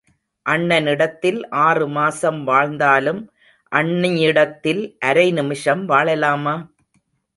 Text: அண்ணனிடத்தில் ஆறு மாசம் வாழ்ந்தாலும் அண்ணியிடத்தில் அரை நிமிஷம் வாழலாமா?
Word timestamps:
அண்ணனிடத்தில் 0.45 1.37
ஆறு 1.49 1.85
மாசம் 1.87 2.39
வாழ்ந்தாலும் 2.43 3.21
அண்ணியிடத்தில் 3.71 4.83
அரை 4.99 5.27
நிமிஷம் 5.31 5.83
வாழலாமா? 5.89 6.55